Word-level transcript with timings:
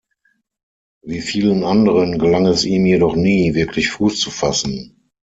Wie 1.05 1.21
vielen 1.21 1.63
anderen 1.63 2.17
gelang 2.17 2.47
es 2.47 2.65
im 2.65 2.87
jedoch 2.87 3.15
nie, 3.15 3.53
wirklich 3.53 3.91
Fuß 3.91 4.19
zu 4.19 4.31
fassen. 4.31 4.99